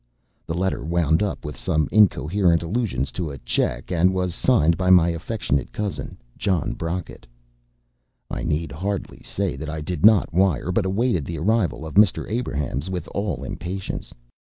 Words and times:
The 0.47 0.55
letter 0.55 0.83
wound 0.83 1.21
up 1.21 1.45
with 1.45 1.55
some 1.55 1.87
incoherent 1.91 2.63
allusions 2.63 3.11
to 3.11 3.29
a 3.29 3.37
cheque, 3.37 3.91
and 3.91 4.15
was 4.15 4.33
signed 4.33 4.75
by 4.75 4.89
my 4.89 5.09
affectionate 5.09 5.71
cousin, 5.71 6.17
John 6.39 6.73
Brocket. 6.73 7.27
I 8.27 8.41
need 8.41 8.71
hardly 8.71 9.19
say 9.19 9.55
that 9.57 9.69
I 9.69 9.79
did 9.79 10.03
not 10.03 10.33
wire, 10.33 10.71
but 10.71 10.87
awaited 10.87 11.25
the 11.25 11.37
arrival 11.37 11.85
of 11.85 11.93
Mr. 11.93 12.27
Abrahams 12.31 12.89
with 12.89 13.07
all 13.09 13.43
impatience. 13.43 14.11